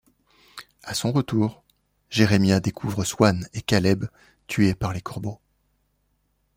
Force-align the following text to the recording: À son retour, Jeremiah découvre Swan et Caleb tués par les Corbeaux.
À 0.81 0.95
son 0.95 1.11
retour, 1.11 1.61
Jeremiah 2.09 2.59
découvre 2.59 3.03
Swan 3.03 3.47
et 3.53 3.61
Caleb 3.61 4.05
tués 4.47 4.73
par 4.73 4.93
les 4.93 5.01
Corbeaux. 5.01 5.39